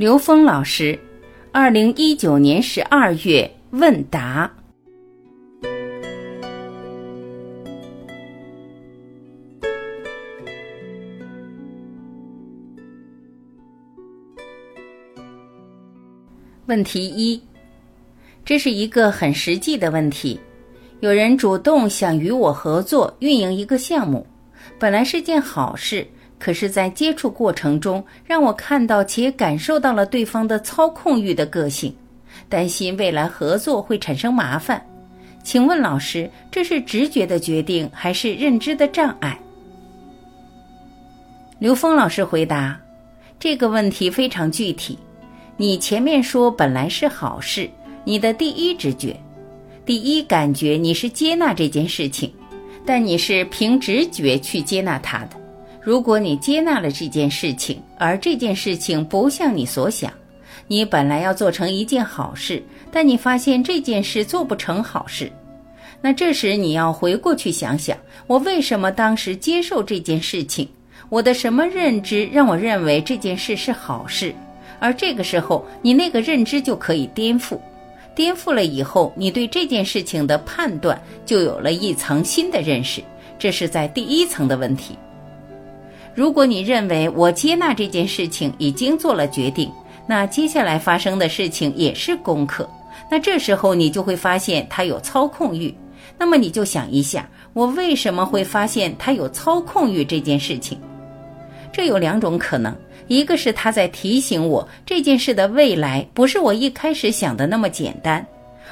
[0.00, 0.98] 刘峰老师，
[1.52, 4.50] 二零一九年十二月问答。
[16.64, 17.38] 问题一，
[18.42, 20.40] 这是一个很实际的问题。
[21.00, 24.26] 有人主动想与我合作运营一个项目，
[24.78, 26.06] 本来是件好事。
[26.40, 31.94] 可是，在接触过程中，让我看到且感受到了对方的操控欲的个性，
[32.48, 34.82] 担心未来合作会产生麻烦。
[35.42, 39.38] 请问老师，这是直觉的决定，还是认知的障碍？
[41.58, 42.80] 刘峰老师回答：
[43.38, 44.98] 这个问题非常具体。
[45.58, 47.68] 你前面说本来是好事，
[48.02, 49.14] 你的第一直觉、
[49.84, 52.32] 第一感觉，你是接纳这件事情，
[52.86, 55.39] 但你是凭直觉去接纳它的。
[55.82, 60.12] 如果你接纳了这件事情，而这件事情不像你所想，
[60.68, 65.32] 你本来要做成一件好事，但你发现这件事做不成好事，
[66.02, 67.96] 那这时你要回过去想想，
[68.26, 70.68] 我为什么当时接受这件事情？
[71.08, 74.34] 我的什么认知让我认为这件事是好事？
[74.78, 77.58] 而这个时候，你那个认知就可以颠覆，
[78.14, 83.02] 颠覆了以后，你对这件事情的判断就有了一层新的认识，
[83.38, 84.94] 这是在第一层的问题。
[86.14, 89.70] 如果你认为我接纳这件事情已经做了决定，
[90.06, 92.68] 那接下来发生的事情也是功课。
[93.10, 95.74] 那这时候你就会发现他有操控欲。
[96.18, 100.78] 那么你就想一下，我为什么会发现他有操控欲这件事情？
[101.72, 108.24] 这有两种可能：一个是他在提醒我这件事的未来不是我一开始想的那么简单，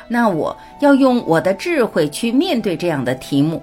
[0.09, 3.63] 那我要用我的智慧去面对这样的题目。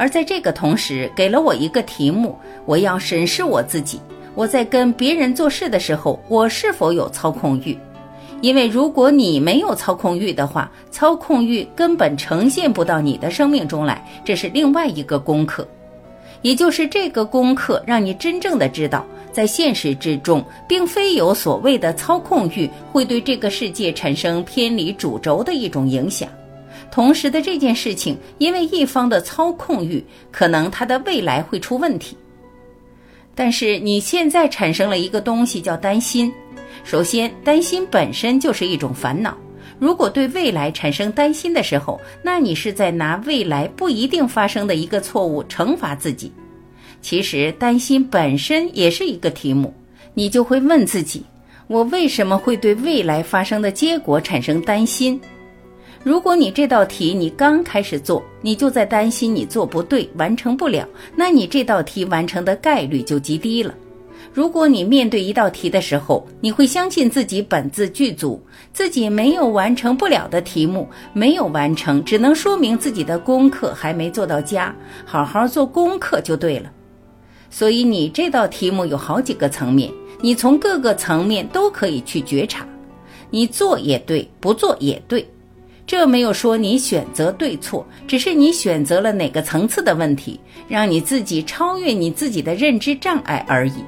[0.00, 2.34] 而在这个同时，给了我一个题目，
[2.64, 4.00] 我要审视我自己。
[4.34, 7.76] 我在跟别人做事的时候，我是否有操控欲？
[8.40, 14.02] 因为如果你没有操控欲的话，操控欲根本呈现不到你的生命中来。
[14.24, 15.68] 这是另外一个功课，
[16.40, 26.26] 也就是这个功课让你真正的知道，在现实之中，并非有所谓的操控欲会对这个世界产生偏离主轴的一种影响。
[26.90, 32.16] 同时的这件事情，因为一方的操控欲，可能他的未来会出问题。
[33.34, 36.32] 但是你现在产生了一个东西叫担心。
[36.82, 39.36] 首先，担心本身就是一种烦恼。
[39.78, 46.30] 如果对未来产生担心的时候，那你是在拿未来不一定发生的一个错误惩罚自己。
[47.00, 49.72] 其实担心本身也是一个题目，
[50.12, 51.24] 你就会问自己：
[51.66, 55.18] 我为什么会对未来发生的结果产生担心？
[56.02, 63.74] 如果你这道题你刚开始做，你就在担心你做不对，完成不了，那你这道题完成的概率就极低了。
[64.32, 68.40] 如果你面对一道题的时候，你会相信自己本自具足，
[68.72, 74.74] 自己没有完成不了的题目，没有完成，只能说明自己的功课还没做到家，
[75.04, 76.70] 好好做功课就对了。
[77.50, 82.64] 所以你这道题目有好几个层面，你从各个层面都可以去觉察，
[83.28, 85.28] 你做也对，不做也对。
[85.86, 93.84] 这没有说你选择对错，只是你选择了哪个层次的问题，让你自己超越你自己的认知障碍而已。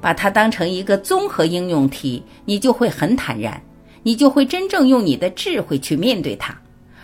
[0.00, 3.60] 把它当成一个综合应用题，你就会很坦然，
[4.02, 6.58] 你就会真正用你的智慧去面对它。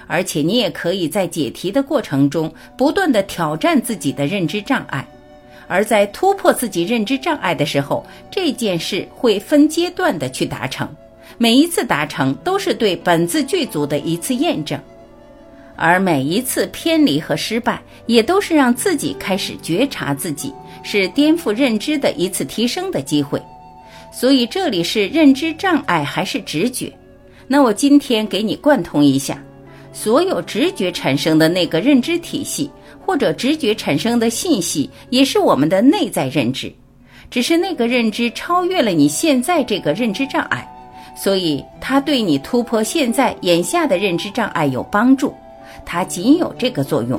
[0.06, 5.06] 而且你也可以在解题的过程中不断的挑战自己的认知障碍，
[5.67, 10.88] 而在突破自己认知障碍的时候，这件事会分阶段的去达成。
[11.38, 14.81] 每一次达成都是对本自具足的一次验证，
[15.76, 23.41] 而每一次偏离和失败也都是让自己开始觉察自己，是颠覆认知的一次提升的机会。
[24.12, 26.91] 所以这里是认知障碍还是直觉？
[27.47, 29.43] 那我今天给你贯通一下，
[29.93, 32.70] 所有直觉产生的那个认知体系，
[33.04, 36.72] 或者直觉产生的信息，也是我们的内在认知，
[37.31, 40.67] 只是那个认知超越了你现在这个认知障碍。
[41.16, 45.34] 所以，它对你突破现在眼下的认知障碍有帮助，
[45.84, 47.18] 它仅有这个作用。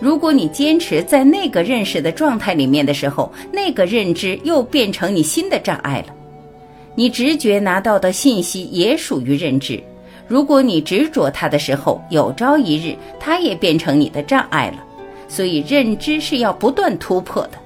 [0.00, 6.14] 如果你坚持在那个认识的状态里面的时候，那个认知又变成你新的障碍了。
[6.94, 9.82] 你直觉拿到的信息也属于认知，
[10.26, 14.82] 如果你执着它的时候，有朝一日它也变成你的障碍了。
[15.28, 17.58] 所以，认知是要不断突破的。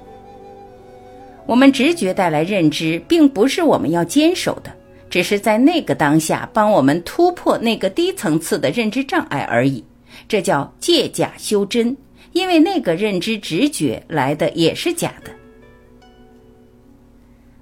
[1.47, 4.71] 我们直觉带来认知，并不是我们要坚守的。
[5.11, 9.83] 只是在那个当下帮我们突破那个低层次的认知障碍而已，
[10.27, 11.97] 这叫借假修真。
[12.33, 15.31] 因为那个认知直觉来的也是假的。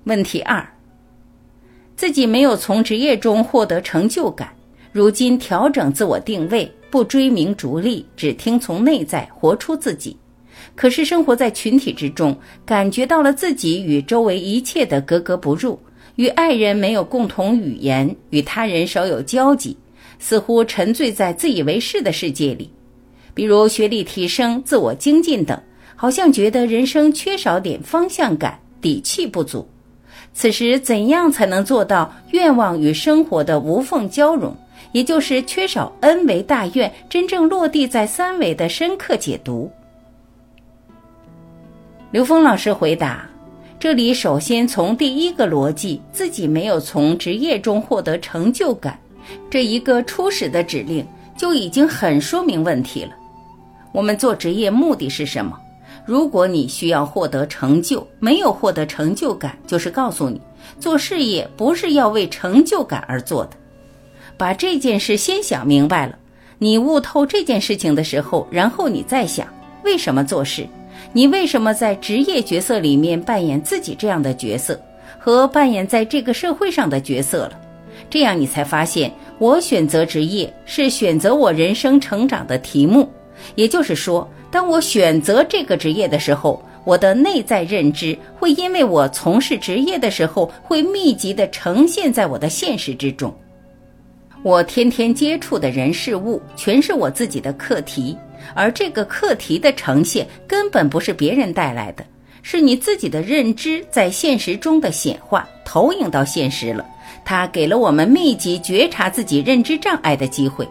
[0.05, 0.67] 问题二：
[1.97, 4.53] 自己没有从职业中获得成就感，
[4.93, 10.17] 如今调整自我定位，不追名逐利，只听从内在，活出自己。
[10.75, 15.79] 可是生活在群体之中，感觉到了自己与周围一切的格格不入，
[16.17, 19.77] 与爱人没有共同语言，与他人少有交集，
[20.19, 22.71] 似乎沉醉在自以为是的世界里。
[23.33, 25.61] 比如学历提升、自我精进等，
[25.95, 29.69] 好像觉得人生缺少点方向感，底气不足。
[30.33, 34.57] 此时怎样才能做到愿望与生活的无缝交融？
[34.93, 39.71] 也就是缺少 N 维大愿真正落地在三维的深刻解读。
[42.11, 43.29] 刘峰老师回答
[43.78, 48.99] ：“这里首先从第一个逻辑，自己没有从职业中获得成就感，
[49.50, 51.06] 这一个初始的指令
[51.37, 53.11] 就已经很说明问题了。
[53.93, 55.58] 我们做职业目的是什么？
[56.06, 60.40] 如果你需要获得成就，没有获得成就感，就是告诉你，
[60.81, 63.50] 做事业不是要为成就感而做的。
[64.38, 66.19] 把这件事先想明白了，
[66.58, 69.46] 你悟透这件事情的时候，然后你再想
[69.84, 70.67] 为什么做事。”
[71.12, 74.79] 你为什么在职业角色里面扮演自己这样的角色，
[75.19, 77.53] 和扮演在这个社会上的角色了？
[78.11, 83.08] 这样你才发现，我选择职业是选择我人生成长的题目。
[83.55, 93.35] 也就是说，当我选择这个职业的时候，我的内在认知会因为我从事职业的时候，会密集的呈现在我的现实之中。
[94.43, 98.17] 我天天接触的人事物，全是我自己的课题。
[98.55, 102.05] 而这个课题的呈现根本不是别人带来的，
[102.43, 106.87] 是你自己的认知在现实中的显化，投影到现实了。
[107.25, 110.69] 它给了我们密集觉察自己认知障碍的机会，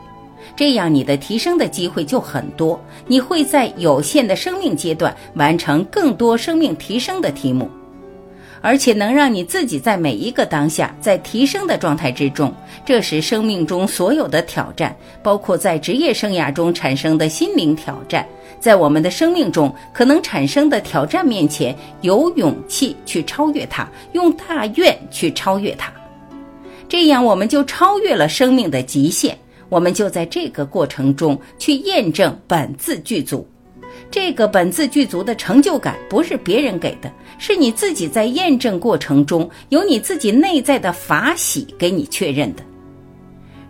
[0.56, 2.80] 这样你的提升的机会就很多。
[3.08, 7.70] 你会在有限的生命阶段完成更多生命提升的题目。
[8.66, 12.52] 而且能让你自己在每一个当下在提升的状态之中，
[12.84, 18.26] 这时生命中所有的挑战，包括在职业生涯中产生的心灵挑战，
[18.60, 25.94] 在我们的生命中可能产生的挑战面前，有勇气去超越它，用大愿去超越它，
[26.90, 29.38] 这样我们就超越了生命的极限，
[29.70, 33.48] 我们就在这个过程中去验证本自具足。
[34.12, 42.64] 这个本自具足的成就感不是别人给的，是你自己在验证过程中由你自己内在的法喜给你确认的。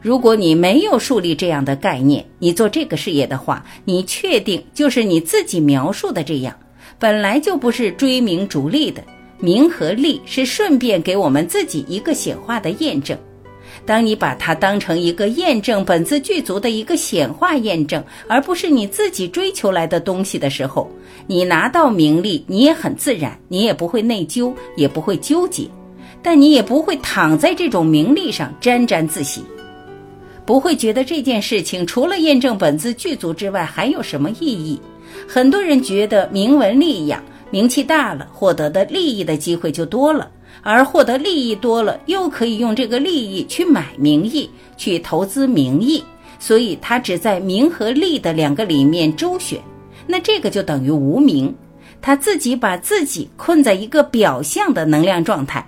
[0.01, 6.55] 如果你没有树立这样的概念，你做这个事业的话，你确定就是你自己描述的这样，
[6.99, 9.03] 本来就不是追名逐利的，
[9.39, 13.17] 名和利是顺便给我们自己一个显化的验证。
[13.85, 20.89] 当你把它当成一个验证本自具足的一个显化验证，而不是你自己追求来的东西的时候，
[21.27, 25.69] 你拿到名利，你也很自然，你也不会内疚，也不会纠结，
[26.23, 29.43] 但你也不会躺在这种名利上沾沾自喜，
[30.45, 34.79] 不会觉得这件事情除了验证本自具足之外还有什么意义。
[35.27, 37.23] 很多人觉得名闻利养，
[37.55, 40.29] 名气大了，获得的利益的机会就多了。
[40.61, 46.03] 而获得利益多了，又可以用这个利益去买名义，去投资名义，
[46.37, 49.57] 所以他只在名和利的两个里面周旋，
[50.05, 51.55] 那这个就等于无名，
[52.01, 55.65] 他自己把自己困在一个表象的能量状态。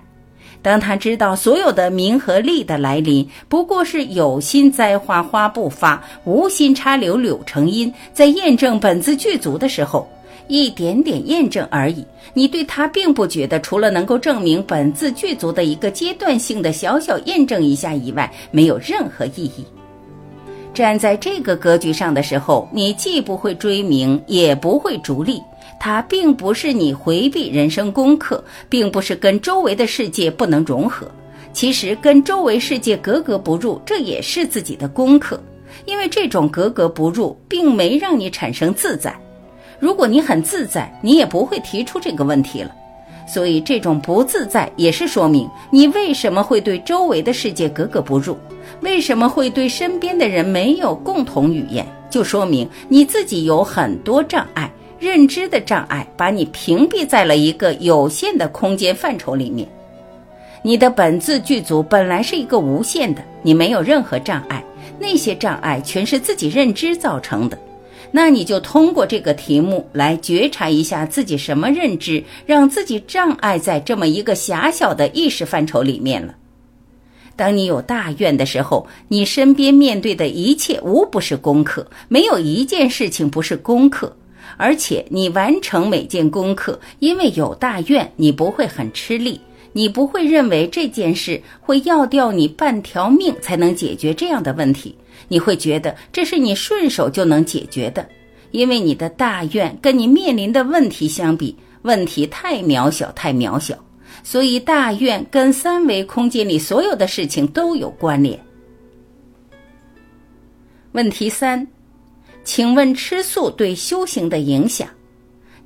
[0.60, 10.06] 当他知道所有的名和利的来临不过是有心栽花花不发，无心插柳柳成荫，在验证本自具足的时候。
[10.48, 19.64] 一点点验证而已，你对他并不觉得除了能够证明本自具足的一个阶段性的小小验证一下以外，没有任何意义。
[20.74, 25.42] 站在这个格局上的时候，你既不会追名，也不会逐利。
[25.80, 31.06] 它并不是你回避人生功课，并不是跟周围的世界不能融合。
[31.52, 35.40] 其实跟周围世界格格不入，这也是自己的功课，
[35.84, 39.16] 因为这种格格不入，并没让你产生自在。
[39.78, 42.74] 如果你很自在，你也不会提出这个问题了。
[43.26, 48.36] 所以，这种不自在也是说明你为什么会对周围的世界格格不入，
[48.80, 59.68] 为什么会对身边的人没有共同语言，就说明你自己有很多障碍，认知的障碍把你屏蔽在了一个有限的空间范畴里面。
[60.62, 64.64] 你的本自具足本来是一个无限的，你没有任何障碍，
[64.98, 67.58] 那些障碍全是自己认知造成的。
[68.10, 76.34] 那你就通过这个题目来觉察一下自己什么认知，让自己障碍在这么一个狭小的意识范畴里面了。
[77.36, 84.16] 当你有大愿的时候，你身边面对的一切无不是功课，没有一件事情不是功课。
[84.56, 89.40] 而且你完成每件功课，因为有大愿，你不会很吃力，
[89.78, 94.92] 你不会认为这件事会要掉你半条命才能解决这样的问题，
[95.28, 98.04] 你会觉得这是你顺手就能解决的，
[98.50, 103.78] 因为你的大愿跟你面临的问题相比，问题太渺小，太渺小。
[104.24, 108.36] 所以，大愿跟三维空间里所有的事情都有关联。
[110.90, 111.64] 问题三，
[112.42, 114.88] 请问吃素对修行的影响？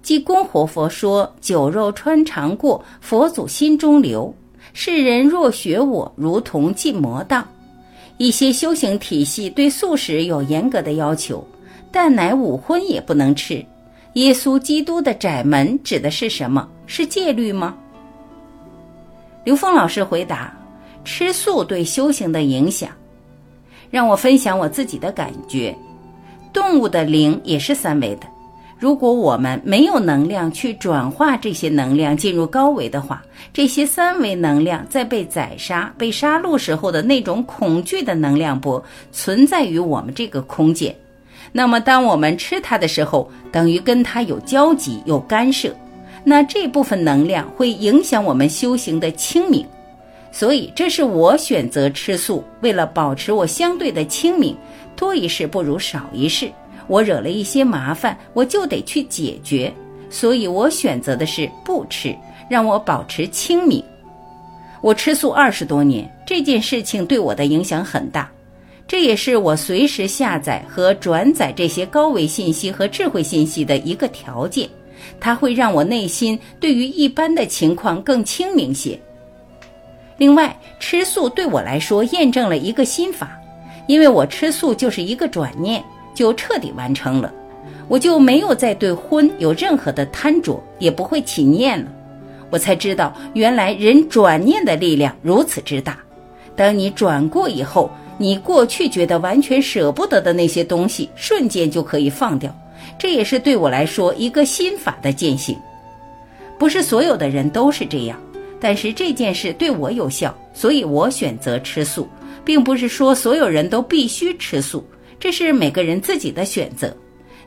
[0.03, 4.35] 济公活佛说：“酒肉穿肠过，佛祖心中留。
[4.73, 7.47] 世人若学我，如同进魔道。”
[8.19, 11.45] 一些修行体系对素食有严格的要求，
[11.91, 13.65] 蛋奶五荤也不能吃。
[14.15, 16.69] 耶稣基督的窄门指的是什么？
[16.87, 17.75] 是戒律吗？
[19.45, 20.55] 刘峰老师回答
[21.05, 22.91] ：“吃素对修行的影响，
[23.91, 25.75] 让我分享我自己的感觉。
[26.53, 28.27] 动物的灵也是三维的，
[28.83, 33.23] 如果我们没有能量去转化这些能量进入高维的话，
[33.53, 40.93] 这些三维能量在被宰杀、被杀戮时候的那种恐惧的能量波存在于我们这个空间。
[41.53, 45.73] 那么，当我们吃它的时候，等于跟它有交集、有干涉。”
[46.27, 49.65] 那这部分能量会影响我们修行的清明，
[50.33, 54.57] 所以这是我选择吃素，为了保持我相对的清明。
[54.97, 56.51] 多一事不如少一事，
[56.87, 59.73] 我惹了一些麻烦，我就得去解决，
[60.11, 62.15] 所以我选择的是不吃，
[62.49, 63.83] 让我保持清明。
[64.81, 68.31] 我吃素二十多年，这件事情对我的影响很大，
[68.87, 74.69] 这也是我随时下载和转载这些高维信息和智慧信息的一个条件。
[75.19, 78.99] 它会让我内心对于一般的情况更清明些。
[80.17, 83.37] 另外，吃素对我来说验证了一个心法，
[83.89, 85.83] 因为我吃素就是一个转念，
[86.15, 87.33] 就彻底完成了，
[87.89, 91.91] 我就没有再对荤有任何的贪着，也不会起念了。
[92.51, 95.99] 我才知道，原来人转念的力量如此之大。
[96.55, 102.55] 当你转过以后，你过去觉得完全舍不得的那些东西，瞬间就可以放掉。
[102.99, 105.57] 这也是对我来说一个心法的践行，
[106.59, 108.21] 不是所有的人都是这样，
[108.61, 112.07] 但是这件事对我有效，所以我选择吃素，
[112.45, 114.85] 并不是说所有人都必须吃素，
[115.23, 116.93] 这是每个人自己的选择，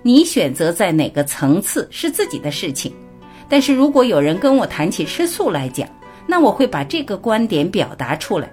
[0.01, 2.89] 你选择在哪个层次是自己的事情。
[3.49, 5.85] 但是如果有人跟我谈起吃素来讲，
[6.25, 8.49] 那我会把这个观点表达出来。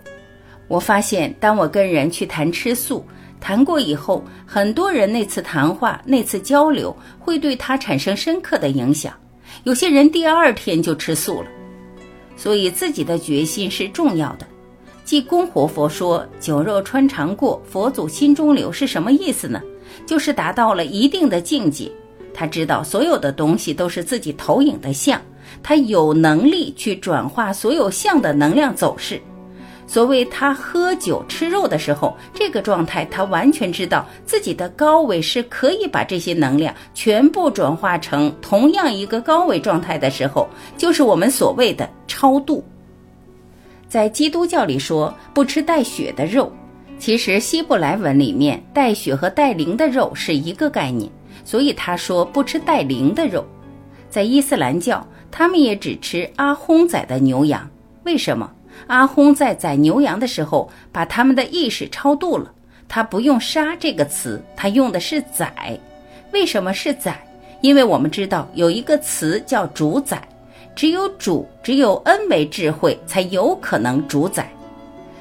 [0.66, 3.06] 我发现，当我跟人去谈吃素。
[3.38, 9.14] 谈过以后，很多人那次谈话、那次交流会对他产生深刻的影响。
[9.62, 11.48] 有些人第二天就吃素了，
[12.36, 14.46] 所以自己的决心是重要的。
[15.04, 19.60] 济公活佛说：“酒肉穿肠过，佛祖心中留”是什么意思呢？
[20.06, 21.90] 就是达到了一定的境界，
[22.32, 25.20] 他知道所有的东西都是自己投影的像，
[25.62, 29.20] 他有能力去转化所有像的能量走势。
[29.86, 42.64] 所谓他喝酒吃肉的时候，这个状态，他完全知道自己的高维是可以把这些能量全部转化成同样一个高维状态的时候，就是我们所谓的超度。
[43.92, 46.50] 在基督教里说不吃带血的肉，
[46.98, 51.12] 其实希伯来文里面带血和带灵的肉是一个概念，
[51.44, 53.46] 所以他说不吃带灵的肉。
[54.08, 57.68] 在伊斯兰教，他们也只吃阿訇宰的牛羊，
[58.04, 58.50] 为什么？
[58.86, 62.50] 阿訇在宰牛羊的时候，把他们的意识超度了。
[62.88, 65.78] 他不用“杀”这个词，他用的是“宰”。
[66.32, 67.22] 为什么是宰？
[67.60, 70.26] 因为我们知道有一个词叫“主宰”，
[70.74, 74.50] 只有主，只有恩为智慧，才有可能主宰。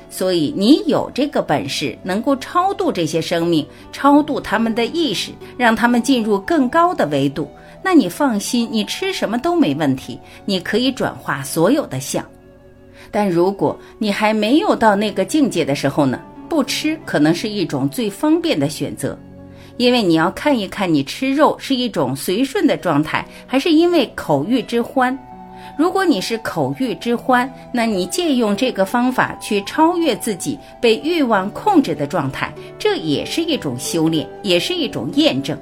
[0.09, 7.49] 所以你有这个本事，能够超度这些生命，超度他们的意识，让他们进入更高的维度。
[7.83, 12.25] 那你放心，你吃什么都没问题，你可以转化所有的相。
[13.09, 16.19] 但如果你还没有到那个境界的时候呢？
[16.49, 19.17] 不吃可能是一种最方便的选择，
[19.77, 25.17] 因为你要看一看你吃肉是一种随顺的状态，还是因为口欲之欢。
[25.77, 35.57] 如果你是口欲之欢，那你借用这个方法去超越自己被欲望控制的状态，这也是一种修炼，也是一种验证。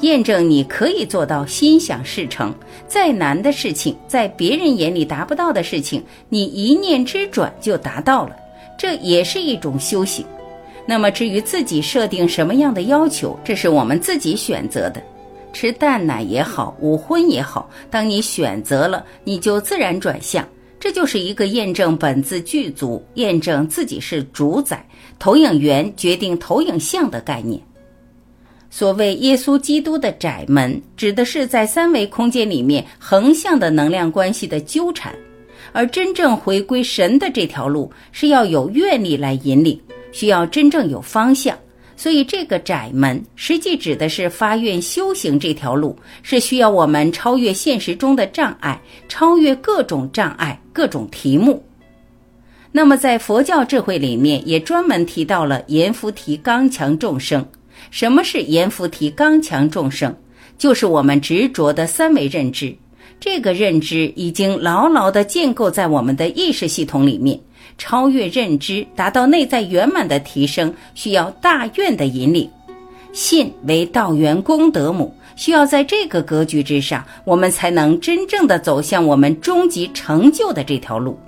[0.00, 2.52] 验证你可以做到心想事成，
[2.86, 8.36] 再难的事情，在别人眼里达不到的事情，你一念之转就达到了，
[8.76, 10.26] 这也是一种修行。
[10.86, 15.02] 那么至于自己设定什么样的要求，这是我们自己选择的。
[15.54, 20.46] 吃蛋奶也好，五荤也好，当你选择了，你就自然转向。
[20.78, 24.86] 这就是一个验证本自具足，验证自己是主宰，
[25.18, 27.58] 投影源决定投影像的概念。
[28.68, 35.14] 所谓耶稣基督的窄门，指的是在三维空间里面横向的能量关系的纠缠，
[35.72, 39.80] 而真正回归神的这条路是要有愿力来引领，
[40.12, 41.56] 需要真正有方向。
[41.96, 51.64] 所以，这个窄门实际指的是发愿修行这条路，是需要我们超越现实中的障碍，超越各种障碍、各种题目。
[52.72, 57.46] 那么，在佛教智慧里面，也专门提到了阎浮提刚强众生。
[57.90, 60.14] 什么是阎浮提刚强众生？
[60.58, 62.74] 就是我们执着的三维认知。
[63.20, 67.38] 这个认知已经牢牢地建构在我们的意识系统里面。
[67.76, 72.50] 超越认知，达到内在圆满的提升，需要大愿的引领。
[73.12, 81.18] 信为道源功德母，需要在这个格局之上，我们才能真正的走向我们终极成就的这条路。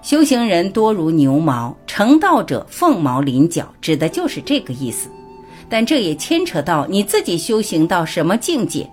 [0.00, 5.10] 修行人多如牛毛，成道者凤毛麟角，指的就是这个意思。
[5.68, 8.88] 但这也牵扯到你自己修行到什么境界。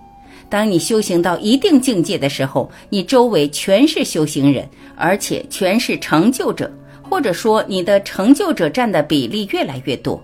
[0.48, 6.70] 当你修行到一定境界的时候，你周围全是修行人，而且全是成就者，
[7.02, 10.22] 或者说你的成就者占的比例越来越多。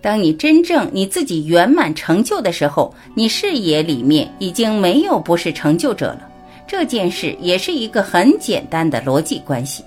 [0.00, 6.28] 当你真正你自己圆满成就的时候，你视野里面已经没有不是成就者了。
[6.66, 9.84] 这件事也是一个很简单的逻辑关系。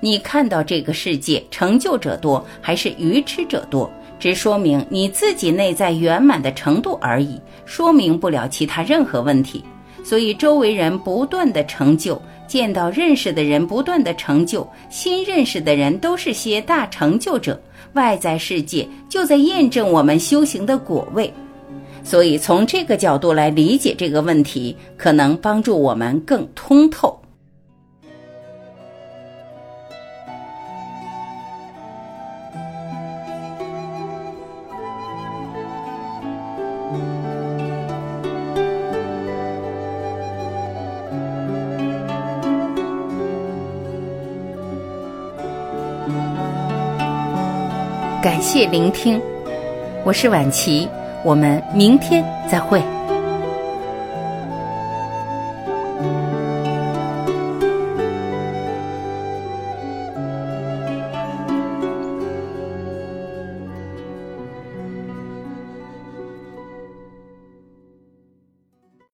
[0.00, 3.90] 你看到这个世界成就者多还是愚痴者多？
[4.22, 9.64] 只说明你自己内在圆满的程度而已，说明不了其他任何问题。
[10.04, 17.60] 所以周围人不断的成就，见到认识的人不断的成就，新认识的人都是些大成就者，
[17.94, 21.34] 外在世界就在验证我们修行的果位。
[22.04, 27.20] 所以从这个角度来理解这个问题，可能帮助我们更通透。
[48.42, 49.22] 谢聆听，
[50.04, 50.88] 我是晚琪，
[51.24, 52.82] 我们明天再会。